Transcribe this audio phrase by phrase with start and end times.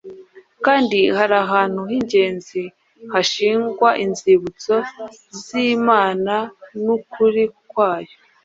[0.65, 2.61] kandi hari ahantu h’ingenzi
[3.13, 4.73] hashingwa inzibutso
[5.43, 6.35] z’Imana
[6.83, 8.15] n’ukuri kwayo.